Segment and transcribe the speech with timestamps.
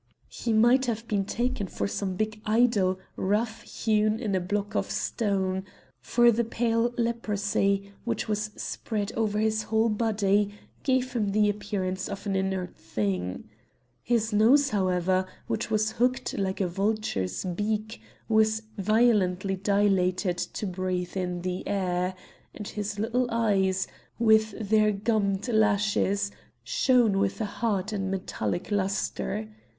[0.29, 4.89] He might have been taken for some big idol rough hewn in a block of
[4.89, 5.63] stone;
[5.99, 12.09] for a pale leprosy, which was spread over his whole body, gave him the appearance
[12.09, 13.43] of an inert thing.
[14.01, 21.15] His nose, however, which was hooked like a vulture's beak, was violently dilated to breathe
[21.15, 22.15] in the air,
[22.55, 23.85] and his little eyes,
[24.17, 26.31] with their gummed lashes,
[26.63, 29.47] shone with a hard and metallic lustre.